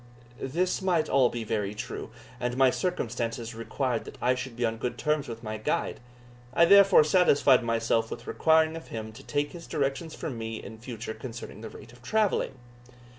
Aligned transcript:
This 0.41 0.81
might 0.81 1.05
be 1.05 1.11
all 1.11 1.29
very 1.29 1.75
true, 1.75 2.09
and 2.39 2.57
my 2.57 2.71
circumstances 2.71 3.53
required 3.53 4.05
that 4.05 4.17
I 4.19 4.33
should 4.33 4.55
be 4.55 4.65
on 4.65 4.77
good 4.79 4.97
terms 4.97 5.27
with 5.27 5.43
my 5.43 5.57
guide; 5.57 5.99
I 6.55 6.65
therefore 6.65 7.03
satisfied 7.03 7.63
myself 7.63 8.09
with 8.09 8.25
requiring 8.25 8.75
of 8.75 8.87
him 8.87 9.11
to 9.11 9.21
take 9.21 9.51
his 9.51 9.67
directions 9.67 10.15
from 10.15 10.39
me 10.39 10.55
in 10.55 10.79
future 10.79 11.13
concerning 11.13 11.61
the 11.61 11.69
rate 11.69 11.93
of 11.93 12.01
travelling. 12.01 12.55